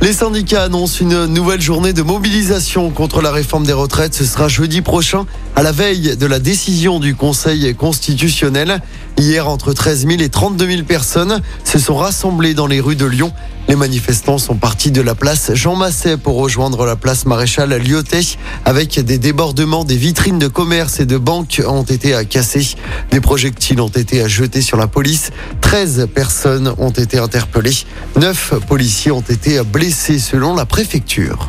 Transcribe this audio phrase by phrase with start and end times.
[0.00, 4.14] Les syndicats annoncent une nouvelle journée de mobilisation contre la réforme des retraites.
[4.14, 5.26] Ce sera jeudi prochain,
[5.56, 8.80] à la veille de la décision du Conseil constitutionnel.
[9.18, 13.06] Hier, entre 13 000 et 32 000 personnes se sont rassemblées dans les rues de
[13.06, 13.32] Lyon.
[13.68, 18.38] Les manifestants sont partis de la place Jean Masset pour rejoindre la place Maréchal Lyotet
[18.64, 19.84] avec des débordements.
[19.84, 22.76] Des vitrines de commerce et de banques ont été cassées.
[23.10, 25.32] Des projectiles ont été jetés sur la police.
[25.60, 27.76] 13 personnes ont été interpellées.
[28.16, 31.48] 9 policiers ont été blessés selon la préfecture.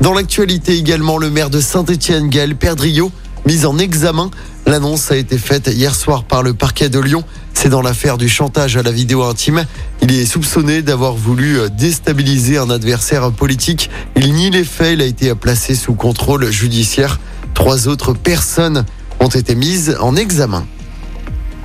[0.00, 3.10] Dans l'actualité également, le maire de Saint-Étienne, Gaël Perdriau,
[3.46, 4.30] mis en examen.
[4.66, 7.24] L'annonce a été faite hier soir par le parquet de Lyon.
[7.54, 9.64] C'est dans l'affaire du chantage à la vidéo intime.
[10.02, 13.90] Il est soupçonné d'avoir voulu déstabiliser un adversaire politique.
[14.16, 14.94] Il nie les faits.
[14.94, 17.18] Il a été placé sous contrôle judiciaire.
[17.54, 18.84] Trois autres personnes
[19.20, 20.66] ont été mises en examen.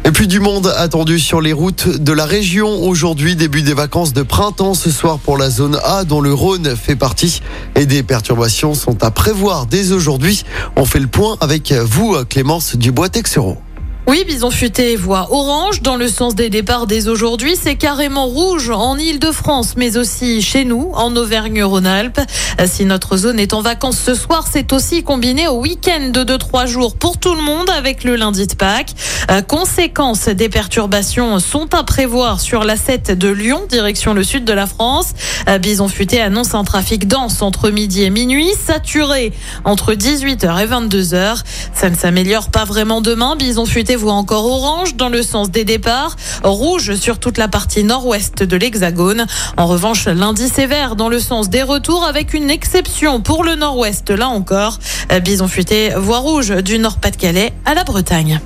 [0.03, 2.83] Et puis du monde attendu sur les routes de la région.
[2.83, 6.75] Aujourd'hui, début des vacances de printemps ce soir pour la zone A dont le Rhône
[6.75, 7.41] fait partie.
[7.75, 10.43] Et des perturbations sont à prévoir dès aujourd'hui.
[10.75, 13.58] On fait le point avec vous, Clémence Dubois-Texero.
[14.07, 17.55] Oui, Bison Futé voit orange dans le sens des départs dès aujourd'hui.
[17.55, 22.19] C'est carrément rouge en Ile-de-France, mais aussi chez nous, en Auvergne-Rhône-Alpes.
[22.66, 26.66] Si notre zone est en vacances ce soir, c'est aussi combiné au week-end de 2-3
[26.66, 28.93] jours pour tout le monde avec le lundi de Pâques.
[29.30, 34.45] Euh, conséquence des perturbations sont à prévoir sur la 7 de Lyon, direction le sud
[34.45, 35.13] de la France.
[35.47, 39.31] Euh, Bison Futé annonce un trafic dense entre midi et minuit, saturé
[39.63, 41.43] entre 18h et 22h.
[41.73, 43.36] Ça ne s'améliore pas vraiment demain.
[43.36, 47.84] Bison Futé voit encore orange dans le sens des départs, rouge sur toute la partie
[47.84, 49.25] nord-ouest de l'Hexagone.
[49.58, 53.56] En revanche, l'indice est vert dans le sens des retours avec une exception pour le
[53.56, 54.80] nord-ouest là encore.
[55.23, 58.39] Bison futé voie rouge du Nord-Pas-de-Calais à la Bretagne.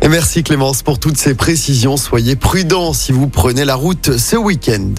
[0.00, 1.96] Et merci Clémence pour toutes ces précisions.
[1.96, 4.94] Soyez prudents si vous prenez la route ce week-end.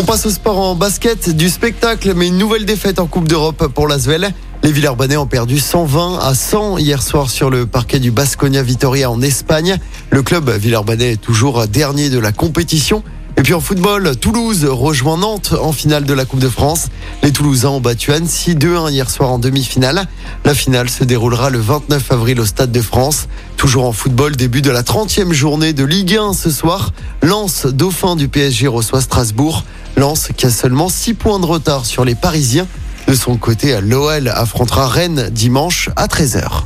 [0.00, 3.66] On passe au sport en basket, du spectacle, mais une nouvelle défaite en Coupe d'Europe
[3.74, 4.32] pour l'Asvel.
[4.62, 9.10] Les Villeurbanais ont perdu 120 à 100 hier soir sur le parquet du Basconia Vitoria
[9.10, 9.76] en Espagne.
[10.08, 13.02] Le club Villeurbanais est toujours dernier de la compétition.
[13.36, 16.88] Et puis en football, Toulouse rejoint Nantes en finale de la Coupe de France.
[17.22, 20.06] Les Toulousains ont battu Annecy 2-1 hier soir en demi-finale.
[20.46, 23.28] La finale se déroulera le 29 avril au Stade de France.
[23.58, 26.92] Toujours en football, début de la 30e journée de Ligue 1 ce soir.
[27.22, 29.64] Lance dauphin du PSG reçoit Strasbourg.
[29.96, 32.66] Lance qui a seulement 6 points de retard sur les Parisiens.
[33.06, 36.62] De son côté, l'OL affrontera Rennes dimanche à 13h.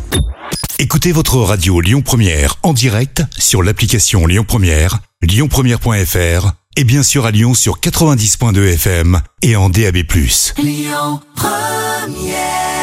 [0.79, 7.27] Écoutez votre radio Lyon Première en direct sur l'application Lyon Première, lyonpremière.fr et bien sûr
[7.27, 9.99] à Lyon sur 90.2 FM et en DAB+.
[10.59, 12.74] Lyon Première